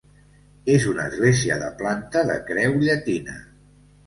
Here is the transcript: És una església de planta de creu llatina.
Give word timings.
És 0.75 0.87
una 0.91 1.05
església 1.11 1.57
de 1.65 1.67
planta 1.83 2.25
de 2.31 2.39
creu 2.49 2.79
llatina. 2.89 3.39